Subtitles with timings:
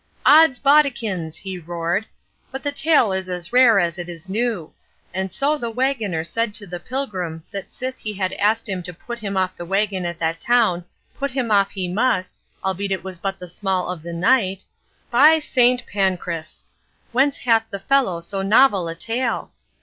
[0.25, 2.07] "Odds Bodikins!" he roared,
[2.49, 4.73] "but the tale is as rare as it is new!
[5.13, 8.93] and so the wagoner said to the Pilgrim that sith he had asked him to
[8.95, 10.85] put him off the wagon at that town,
[11.19, 15.85] put him off he must, albeit it was but the small of the night—by St.
[15.85, 16.63] Pancras!
[17.11, 19.51] whence hath the fellow so novel a tale?